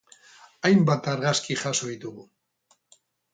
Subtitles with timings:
[0.69, 2.27] Hainbat argazki jaso ditugu.